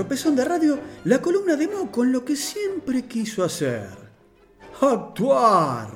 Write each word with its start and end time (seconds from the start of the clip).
Tropezón 0.00 0.34
de 0.34 0.46
Radio, 0.46 0.80
la 1.04 1.20
columna 1.20 1.56
de 1.56 1.68
Mo 1.68 1.92
con 1.92 2.10
lo 2.10 2.24
que 2.24 2.34
siempre 2.34 3.04
quiso 3.04 3.44
hacer. 3.44 3.86
Actuar. 4.80 5.90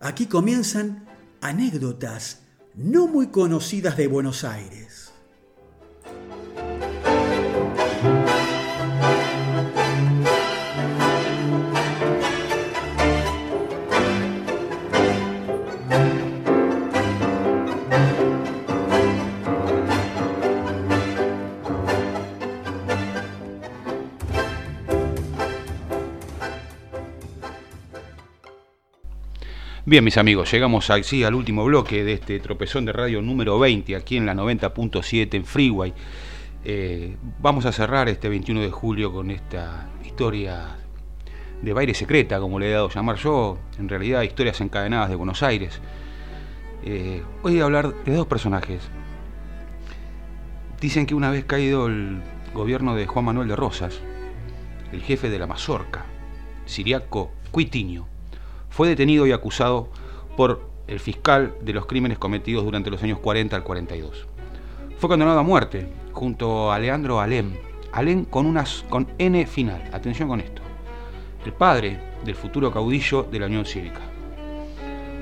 Aquí 0.00 0.26
comienzan 0.26 1.06
anécdotas 1.40 2.40
no 2.74 3.06
muy 3.06 3.28
conocidas 3.28 3.96
de 3.96 4.08
Buenos 4.08 4.42
Aires. 4.42 5.05
Bien, 29.88 30.02
mis 30.02 30.18
amigos, 30.18 30.50
llegamos 30.50 30.90
al 30.90 31.34
último 31.36 31.64
bloque 31.64 32.02
de 32.02 32.14
este 32.14 32.40
tropezón 32.40 32.86
de 32.86 32.92
radio 32.92 33.22
número 33.22 33.56
20, 33.60 33.94
aquí 33.94 34.16
en 34.16 34.26
la 34.26 34.34
90.7 34.34 35.32
en 35.32 35.44
Freeway. 35.44 35.94
Eh, 36.64 37.14
vamos 37.40 37.66
a 37.66 37.70
cerrar 37.70 38.08
este 38.08 38.28
21 38.28 38.62
de 38.62 38.70
julio 38.72 39.12
con 39.12 39.30
esta 39.30 39.88
historia 40.04 40.74
de 41.62 41.72
baile 41.72 41.94
secreta, 41.94 42.40
como 42.40 42.58
le 42.58 42.68
he 42.68 42.72
dado 42.72 42.86
a 42.86 42.90
llamar 42.92 43.14
yo, 43.14 43.58
en 43.78 43.88
realidad 43.88 44.22
historias 44.22 44.60
encadenadas 44.60 45.08
de 45.08 45.14
Buenos 45.14 45.44
Aires. 45.44 45.80
Eh, 46.82 47.22
hoy 47.44 47.52
voy 47.52 47.60
a 47.60 47.64
hablar 47.66 47.94
de 48.04 48.12
dos 48.12 48.26
personajes. 48.26 48.80
Dicen 50.80 51.06
que 51.06 51.14
una 51.14 51.30
vez 51.30 51.44
caído 51.44 51.86
el 51.86 52.22
gobierno 52.52 52.96
de 52.96 53.06
Juan 53.06 53.26
Manuel 53.26 53.46
de 53.46 53.54
Rosas, 53.54 54.00
el 54.90 55.00
jefe 55.00 55.30
de 55.30 55.38
la 55.38 55.46
Mazorca, 55.46 56.06
Siriaco 56.64 57.30
Cuitiño, 57.52 58.15
fue 58.76 58.88
detenido 58.88 59.26
y 59.26 59.32
acusado 59.32 59.88
por 60.36 60.68
el 60.86 61.00
fiscal 61.00 61.54
de 61.62 61.72
los 61.72 61.86
crímenes 61.86 62.18
cometidos 62.18 62.62
durante 62.62 62.90
los 62.90 63.02
años 63.02 63.18
40 63.20 63.56
al 63.56 63.64
42. 63.64 64.26
Fue 64.98 65.08
condenado 65.08 65.38
a 65.38 65.42
muerte 65.42 65.90
junto 66.12 66.70
a 66.70 66.78
Leandro 66.78 67.18
Alem, 67.18 67.54
Alem 67.90 68.26
con, 68.26 68.44
unas, 68.44 68.84
con 68.90 69.08
N 69.16 69.46
final, 69.46 69.82
atención 69.94 70.28
con 70.28 70.40
esto, 70.40 70.60
el 71.46 71.54
padre 71.54 71.98
del 72.22 72.34
futuro 72.34 72.70
caudillo 72.70 73.22
de 73.22 73.38
la 73.38 73.46
Unión 73.46 73.64
Cívica. 73.64 74.02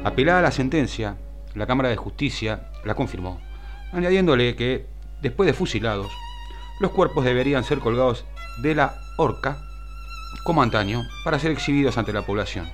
Apelada 0.02 0.40
a 0.40 0.42
la 0.42 0.50
sentencia, 0.50 1.16
la 1.54 1.68
Cámara 1.68 1.90
de 1.90 1.96
Justicia 1.96 2.70
la 2.84 2.96
confirmó, 2.96 3.40
añadiéndole 3.92 4.56
que, 4.56 4.86
después 5.22 5.46
de 5.46 5.52
fusilados, 5.52 6.10
los 6.80 6.90
cuerpos 6.90 7.24
deberían 7.24 7.62
ser 7.62 7.78
colgados 7.78 8.24
de 8.62 8.74
la 8.74 8.96
horca, 9.16 9.58
como 10.42 10.60
antaño, 10.60 11.04
para 11.22 11.38
ser 11.38 11.52
exhibidos 11.52 11.96
ante 11.98 12.12
la 12.12 12.22
población 12.22 12.66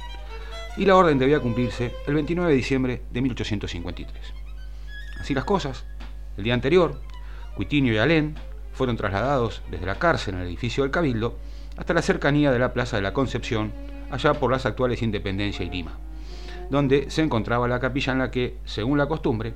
y 0.77 0.85
la 0.85 0.97
orden 0.97 1.19
debía 1.19 1.41
cumplirse 1.41 1.92
el 2.07 2.14
29 2.14 2.51
de 2.51 2.57
diciembre 2.57 3.03
de 3.11 3.20
1853. 3.20 4.35
Así 5.20 5.35
las 5.35 5.45
cosas, 5.45 5.85
el 6.36 6.45
día 6.45 6.55
anterior, 6.55 7.01
Cuitinio 7.55 7.92
y 7.92 7.98
Alén 7.98 8.36
fueron 8.73 8.97
trasladados 8.97 9.63
desde 9.70 9.86
la 9.86 9.97
cárcel 9.97 10.35
en 10.35 10.41
el 10.41 10.47
edificio 10.47 10.83
del 10.83 10.91
Cabildo 10.91 11.36
hasta 11.77 11.95
la 11.95 12.03
cercanía 12.03 12.53
de 12.53 12.59
la 12.59 12.73
Plaza 12.73 12.97
de 12.97 13.03
la 13.03 13.13
Concepción, 13.13 13.73
allá 14.11 14.35
por 14.35 14.51
las 14.51 14.67
actuales 14.67 15.03
Independencia 15.03 15.64
y 15.64 15.70
Lima, 15.70 15.98
donde 16.70 17.11
se 17.11 17.23
encontraba 17.23 17.69
la 17.69 17.80
capilla 17.80 18.13
en 18.13 18.19
la 18.20 18.30
que, 18.30 18.59
según 18.64 18.98
la 18.98 19.07
costumbre, 19.07 19.55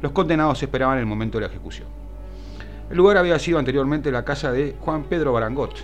los 0.00 0.12
condenados 0.12 0.62
esperaban 0.62 0.98
el 0.98 1.06
momento 1.06 1.38
de 1.38 1.46
la 1.46 1.50
ejecución. 1.50 1.88
El 2.90 2.96
lugar 2.96 3.16
había 3.16 3.38
sido 3.38 3.58
anteriormente 3.58 4.10
la 4.12 4.24
casa 4.24 4.52
de 4.52 4.76
Juan 4.80 5.04
Pedro 5.04 5.32
Barangot, 5.32 5.74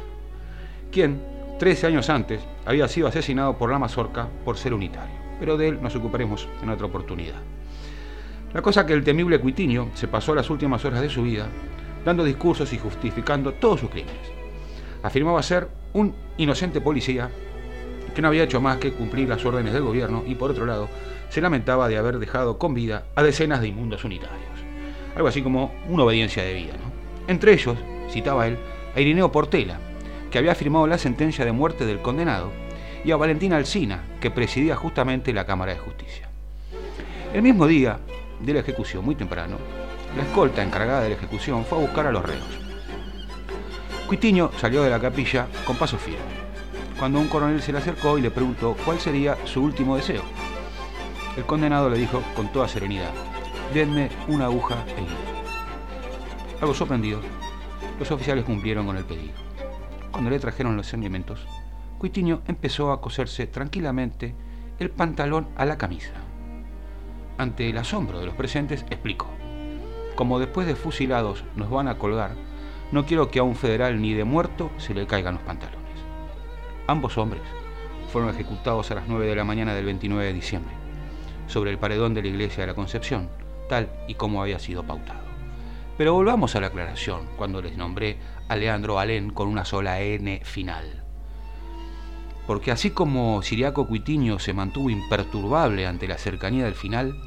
quien, 0.93 1.21
13 1.61 1.89
años 1.89 2.09
antes, 2.09 2.41
había 2.65 2.89
sido 2.89 3.07
asesinado 3.07 3.59
por 3.59 3.71
la 3.71 3.79
mazorca 3.79 4.31
por 4.47 4.57
ser 4.57 4.73
unitario, 4.73 5.15
pero 5.39 5.59
de 5.59 5.69
él 5.69 5.83
nos 5.83 5.95
ocuparemos 5.95 6.49
en 6.63 6.71
otra 6.71 6.87
oportunidad. 6.87 7.35
La 8.55 8.63
cosa 8.63 8.87
que 8.87 8.95
el 8.95 9.05
temible 9.05 9.39
Cuitiño 9.39 9.91
se 9.93 10.09
pasó 10.09 10.35
las 10.35 10.49
últimas 10.49 10.83
horas 10.87 11.03
de 11.03 11.11
su 11.11 11.23
vida 11.23 11.49
dando 12.03 12.25
discursos 12.25 12.73
y 12.73 12.79
justificando 12.79 13.53
todos 13.53 13.81
sus 13.81 13.91
crímenes. 13.91 14.33
Afirmaba 15.03 15.43
ser 15.43 15.69
un 15.93 16.15
inocente 16.39 16.81
policía 16.81 17.29
que 18.15 18.23
no 18.23 18.29
había 18.29 18.45
hecho 18.45 18.63
más 18.63 18.79
que 18.79 18.95
cumplir 18.95 19.29
las 19.29 19.45
órdenes 19.45 19.75
del 19.75 19.83
gobierno 19.83 20.25
y 20.27 20.37
por 20.37 20.53
otro 20.53 20.65
lado 20.65 20.89
se 21.29 21.43
lamentaba 21.43 21.91
de 21.91 21.99
haber 21.99 22.19
dejado 22.19 22.57
con 22.57 22.73
vida 22.73 23.05
a 23.15 23.23
decenas 23.23 23.61
de 23.61 23.69
inmundos 23.69 24.03
unitarios. 24.03 24.41
Algo 25.15 25.29
así 25.29 25.43
como 25.43 25.75
una 25.91 26.05
obediencia 26.05 26.43
de 26.43 26.55
vida. 26.55 26.73
Entre 27.29 27.53
ellos, 27.53 27.77
citaba 28.09 28.49
él, 28.49 28.57
a 28.97 29.01
Irineo 29.03 29.31
Portela, 29.31 29.79
que 30.31 30.39
había 30.39 30.55
firmado 30.55 30.87
la 30.87 30.99
sentencia 30.99 31.45
de 31.45 31.53
muerte 31.53 31.87
del 31.87 32.01
condenado, 32.01 32.53
y 33.05 33.11
a 33.11 33.17
Valentina 33.17 33.57
Alsina, 33.57 34.05
que 34.21 34.31
presidía 34.31 34.77
justamente 34.77 35.33
la 35.33 35.47
Cámara 35.47 35.73
de 35.73 35.79
Justicia. 35.79 36.29
El 37.33 37.43
mismo 37.43 37.67
día 37.67 37.99
de 38.41 38.55
la 38.55 38.61
ejecución, 38.61 39.05
muy 39.05 39.15
temprano, 39.15 39.57
la 40.17 40.23
escolta 40.23 40.63
encargada 40.63 41.03
de 41.03 41.11
la 41.11 41.15
ejecución 41.15 41.65
fue 41.65 41.79
a 41.79 41.81
buscar 41.83 42.07
a 42.07 42.13
los 42.13 42.25
reos. 42.25 42.45
Cuitiño 44.07 44.51
salió 44.59 44.83
de 44.83 44.91
la 44.91 45.01
capilla 45.01 45.47
con 45.65 45.77
paso 45.77 45.97
firme, 45.97 46.19
cuando 46.99 47.21
un 47.21 47.29
coronel 47.29 47.63
se 47.63 47.73
le 47.73 47.79
acercó 47.79 48.19
y 48.19 48.23
le 48.23 48.31
preguntó 48.31 48.77
cuál 48.85 49.01
sería 49.01 49.37
su 49.47 49.63
último 49.63 49.97
deseo. 49.97 50.23
El 51.37 51.45
condenado 51.45 51.89
le 51.89 51.99
dijo 51.99 52.23
con 52.35 52.53
toda 52.53 52.69
serenidad, 52.69 53.13
denme 53.73 54.11
una 54.29 54.47
aguja 54.47 54.85
e 54.97 55.03
hilo. 55.03 55.17
Algo 56.61 56.75
sorprendido, 56.75 57.21
los 57.99 58.11
oficiales 58.11 58.45
cumplieron 58.45 58.87
con 58.87 58.97
el 58.97 59.05
pedido. 59.05 59.50
Cuando 60.13 60.31
le 60.31 60.41
trajeron 60.41 60.77
los 60.77 60.93
alimentos, 60.93 61.47
Cuitiño 61.99 62.43
empezó 62.49 62.93
a 62.93 63.01
coserse 63.01 63.47
tranquilamente 63.47 64.35
el 64.79 64.91
pantalón 64.91 65.49
a 65.57 65.65
la 65.65 65.79
camisa. 65.79 66.13
Ante 67.39 67.71
el 67.71 67.79
asombro 67.79 68.19
de 68.19 68.27
los 68.27 68.35
presentes, 68.35 68.85
explicó, 68.91 69.29
como 70.17 70.39
después 70.39 70.67
de 70.67 70.75
fusilados 70.75 71.45
nos 71.57 71.71
van 71.71 71.89
a 71.89 71.99
colgar, 71.99 72.33
no 72.91 73.07
quiero 73.07 73.31
que 73.31 73.39
a 73.39 73.43
un 73.45 73.55
federal 73.55 74.01
ni 74.01 74.15
de 74.15 74.25
muerto 74.25 74.71
se 74.79 74.95
le 74.95 75.07
caigan 75.07 75.35
los 75.35 75.43
pantalones. 75.45 75.81
Ambos 76.87 77.17
hombres 77.19 77.43
fueron 78.11 78.31
ejecutados 78.31 78.91
a 78.91 78.97
las 78.97 79.07
9 79.07 79.27
de 79.27 79.37
la 79.37 79.45
mañana 79.45 79.75
del 79.75 79.85
29 79.85 80.25
de 80.25 80.33
diciembre, 80.33 80.75
sobre 81.47 81.71
el 81.71 81.79
paredón 81.79 82.15
de 82.15 82.23
la 82.23 82.29
iglesia 82.29 82.63
de 82.63 82.67
la 82.67 82.75
Concepción, 82.75 83.29
tal 83.69 83.89
y 84.09 84.15
como 84.15 84.43
había 84.43 84.59
sido 84.59 84.83
pautado. 84.83 85.30
Pero 86.01 86.15
volvamos 86.15 86.57
a 86.57 86.61
la 86.63 86.69
aclaración 86.69 87.29
cuando 87.37 87.61
les 87.61 87.77
nombré 87.77 88.17
a 88.49 88.57
Leandro 88.57 88.99
Alén 88.99 89.29
con 89.29 89.49
una 89.49 89.67
sola 89.67 90.01
N 90.01 90.41
final. 90.45 91.05
Porque 92.47 92.71
así 92.71 92.93
como 92.93 93.43
Siriaco 93.43 93.87
Cuitiño 93.87 94.39
se 94.39 94.55
mantuvo 94.55 94.89
imperturbable 94.89 95.87
ante 95.87 96.09
la 96.09 96.17
cercanía 96.17 96.65
del 96.65 96.75
final, 96.75 97.21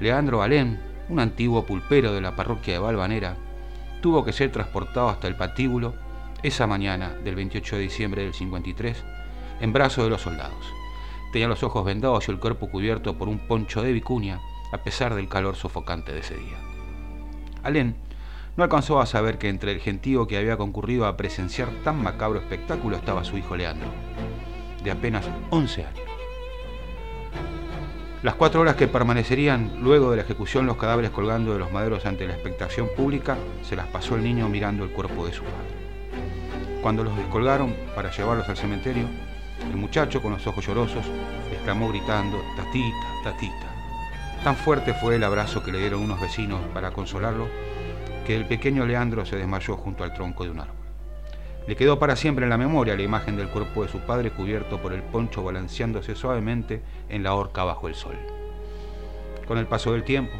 Leandro 0.00 0.42
Alén, 0.42 0.80
un 1.08 1.20
antiguo 1.20 1.64
pulpero 1.64 2.12
de 2.12 2.20
la 2.20 2.34
parroquia 2.34 2.74
de 2.74 2.80
Valvanera, 2.80 3.36
tuvo 4.02 4.24
que 4.24 4.32
ser 4.32 4.50
transportado 4.50 5.08
hasta 5.08 5.28
el 5.28 5.36
patíbulo 5.36 5.94
esa 6.42 6.66
mañana 6.66 7.10
del 7.10 7.36
28 7.36 7.76
de 7.76 7.82
diciembre 7.82 8.22
del 8.22 8.34
53 8.34 9.04
en 9.60 9.72
brazos 9.72 10.02
de 10.02 10.10
los 10.10 10.22
soldados. 10.22 10.66
Tenía 11.30 11.46
los 11.46 11.62
ojos 11.62 11.84
vendados 11.84 12.26
y 12.26 12.32
el 12.32 12.40
cuerpo 12.40 12.68
cubierto 12.68 13.16
por 13.16 13.28
un 13.28 13.46
poncho 13.46 13.80
de 13.80 13.92
vicuña 13.92 14.40
a 14.72 14.78
pesar 14.78 15.14
del 15.14 15.28
calor 15.28 15.54
sofocante 15.54 16.12
de 16.12 16.18
ese 16.18 16.34
día. 16.34 16.75
Alén 17.66 17.96
no 18.56 18.62
alcanzó 18.62 19.00
a 19.00 19.06
saber 19.06 19.38
que 19.38 19.48
entre 19.48 19.72
el 19.72 19.80
gentío 19.80 20.28
que 20.28 20.38
había 20.38 20.56
concurrido 20.56 21.04
a 21.04 21.16
presenciar 21.16 21.68
tan 21.82 22.00
macabro 22.00 22.38
espectáculo 22.38 22.96
estaba 22.96 23.24
su 23.24 23.36
hijo 23.36 23.56
Leandro, 23.56 23.88
de 24.84 24.90
apenas 24.92 25.28
11 25.50 25.84
años. 25.84 26.00
Las 28.22 28.36
cuatro 28.36 28.60
horas 28.60 28.76
que 28.76 28.86
permanecerían 28.86 29.82
luego 29.82 30.10
de 30.10 30.16
la 30.16 30.22
ejecución 30.22 30.64
los 30.64 30.76
cadáveres 30.76 31.10
colgando 31.10 31.52
de 31.52 31.58
los 31.58 31.72
maderos 31.72 32.06
ante 32.06 32.26
la 32.26 32.34
expectación 32.34 32.88
pública 32.96 33.36
se 33.62 33.74
las 33.74 33.88
pasó 33.88 34.14
el 34.14 34.22
niño 34.22 34.48
mirando 34.48 34.84
el 34.84 34.90
cuerpo 34.90 35.26
de 35.26 35.32
su 35.32 35.42
padre. 35.42 36.80
Cuando 36.82 37.02
los 37.02 37.16
descolgaron 37.16 37.74
para 37.96 38.12
llevarlos 38.12 38.48
al 38.48 38.56
cementerio, 38.56 39.06
el 39.68 39.76
muchacho 39.76 40.22
con 40.22 40.30
los 40.32 40.46
ojos 40.46 40.64
llorosos 40.64 41.04
exclamó 41.52 41.88
gritando, 41.88 42.40
tatita, 42.56 43.06
tatita. 43.24 43.75
Tan 44.46 44.54
fuerte 44.54 44.94
fue 44.94 45.16
el 45.16 45.24
abrazo 45.24 45.64
que 45.64 45.72
le 45.72 45.80
dieron 45.80 46.00
unos 46.02 46.20
vecinos 46.20 46.60
para 46.72 46.92
consolarlo 46.92 47.48
que 48.24 48.36
el 48.36 48.46
pequeño 48.46 48.86
Leandro 48.86 49.26
se 49.26 49.34
desmayó 49.34 49.76
junto 49.76 50.04
al 50.04 50.14
tronco 50.14 50.44
de 50.44 50.50
un 50.50 50.60
árbol. 50.60 50.76
Le 51.66 51.74
quedó 51.74 51.98
para 51.98 52.14
siempre 52.14 52.44
en 52.44 52.50
la 52.50 52.56
memoria 52.56 52.94
la 52.94 53.02
imagen 53.02 53.36
del 53.36 53.48
cuerpo 53.48 53.82
de 53.82 53.88
su 53.88 53.98
padre 53.98 54.30
cubierto 54.30 54.80
por 54.80 54.92
el 54.92 55.02
poncho 55.02 55.42
balanceándose 55.42 56.14
suavemente 56.14 56.80
en 57.08 57.24
la 57.24 57.34
horca 57.34 57.64
bajo 57.64 57.88
el 57.88 57.96
sol. 57.96 58.14
Con 59.48 59.58
el 59.58 59.66
paso 59.66 59.94
del 59.94 60.04
tiempo, 60.04 60.36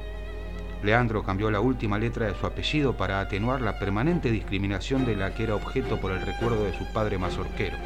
Leandro 0.84 1.24
cambió 1.24 1.50
la 1.50 1.58
última 1.58 1.98
letra 1.98 2.26
de 2.26 2.36
su 2.36 2.46
apellido 2.46 2.96
para 2.96 3.18
atenuar 3.18 3.60
la 3.60 3.76
permanente 3.80 4.30
discriminación 4.30 5.04
de 5.04 5.16
la 5.16 5.34
que 5.34 5.42
era 5.42 5.56
objeto 5.56 6.00
por 6.00 6.12
el 6.12 6.20
recuerdo 6.20 6.62
de 6.62 6.78
su 6.78 6.86
padre 6.92 7.18
mazorquero, 7.18 7.76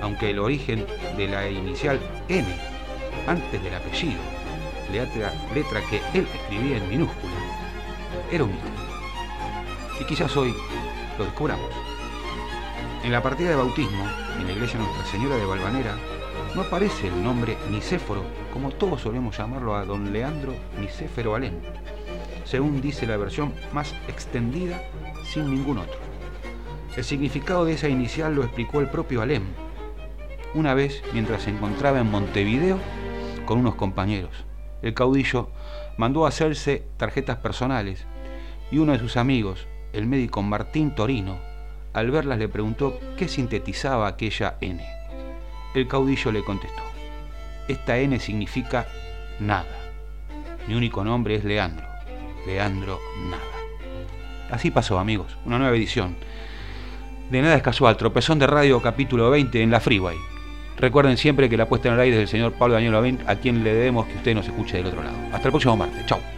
aunque 0.00 0.30
el 0.30 0.38
origen 0.38 0.86
de 1.16 1.26
la 1.26 1.50
inicial 1.50 1.98
N 2.28 2.46
antes 3.26 3.60
del 3.64 3.74
apellido 3.74 4.35
letra, 4.90 5.32
letra 5.54 5.80
que 5.82 6.00
él 6.14 6.26
escribía 6.34 6.78
en 6.78 6.88
minúscula, 6.88 7.32
era 8.30 8.44
un 8.44 8.56
Y 10.00 10.04
quizás 10.04 10.36
hoy 10.36 10.54
lo 11.18 11.24
descubramos 11.24 11.70
En 13.04 13.12
la 13.12 13.22
partida 13.22 13.50
de 13.50 13.56
bautismo, 13.56 14.04
en 14.38 14.46
la 14.46 14.52
iglesia 14.52 14.78
Nuestra 14.78 15.04
Señora 15.06 15.36
de 15.36 15.44
Valvanera, 15.44 15.96
no 16.54 16.62
aparece 16.62 17.08
el 17.08 17.22
nombre 17.22 17.58
Nicéforo, 17.70 18.24
como 18.52 18.70
todos 18.70 19.02
solemos 19.02 19.36
llamarlo 19.36 19.74
a 19.74 19.84
don 19.84 20.12
Leandro 20.12 20.54
Nicéfero 20.80 21.34
Alem, 21.34 21.54
según 22.44 22.80
dice 22.80 23.06
la 23.06 23.18
versión 23.18 23.52
más 23.72 23.94
extendida 24.08 24.82
sin 25.24 25.50
ningún 25.50 25.78
otro. 25.78 25.98
El 26.96 27.04
significado 27.04 27.66
de 27.66 27.74
esa 27.74 27.88
inicial 27.88 28.34
lo 28.34 28.42
explicó 28.42 28.80
el 28.80 28.88
propio 28.88 29.20
Alem, 29.20 29.42
una 30.54 30.72
vez 30.72 31.02
mientras 31.12 31.42
se 31.42 31.50
encontraba 31.50 32.00
en 32.00 32.10
Montevideo 32.10 32.78
con 33.44 33.58
unos 33.58 33.74
compañeros. 33.74 34.45
El 34.82 34.94
caudillo 34.94 35.50
mandó 35.96 36.26
hacerse 36.26 36.84
tarjetas 36.96 37.38
personales 37.38 38.06
y 38.70 38.78
uno 38.78 38.92
de 38.92 38.98
sus 38.98 39.16
amigos, 39.16 39.66
el 39.92 40.06
médico 40.06 40.42
Martín 40.42 40.94
Torino, 40.94 41.38
al 41.92 42.10
verlas 42.10 42.38
le 42.38 42.48
preguntó 42.48 43.00
qué 43.16 43.28
sintetizaba 43.28 44.06
aquella 44.06 44.56
N. 44.60 44.84
El 45.74 45.88
caudillo 45.88 46.30
le 46.32 46.44
contestó, 46.44 46.82
esta 47.68 47.98
N 47.98 48.18
significa 48.20 48.86
nada. 49.40 49.66
Mi 50.68 50.74
único 50.74 51.04
nombre 51.04 51.36
es 51.36 51.44
Leandro. 51.44 51.86
Leandro 52.46 52.98
nada. 53.28 53.42
Así 54.50 54.70
pasó, 54.70 54.98
amigos, 54.98 55.36
una 55.44 55.58
nueva 55.58 55.76
edición. 55.76 56.16
De 57.30 57.42
nada 57.42 57.56
es 57.56 57.62
casual, 57.62 57.96
tropezón 57.96 58.38
de 58.38 58.46
radio 58.46 58.80
capítulo 58.80 59.30
20 59.30 59.62
en 59.62 59.70
la 59.70 59.80
Freeway. 59.80 60.16
Recuerden 60.78 61.16
siempre 61.16 61.48
que 61.48 61.56
la 61.56 61.66
puesta 61.66 61.88
en 61.88 61.94
el 61.94 62.00
aire 62.00 62.16
es 62.16 62.20
del 62.20 62.28
señor 62.28 62.52
Pablo 62.52 62.74
Daniel 62.74 62.92
Lavín, 62.92 63.18
a 63.26 63.36
quien 63.36 63.64
le 63.64 63.74
debemos 63.74 64.06
que 64.06 64.16
usted 64.16 64.34
nos 64.34 64.46
escuche 64.46 64.76
del 64.76 64.86
otro 64.86 65.02
lado. 65.02 65.16
Hasta 65.32 65.48
el 65.48 65.52
próximo 65.52 65.76
martes. 65.76 66.04
Chao. 66.06 66.35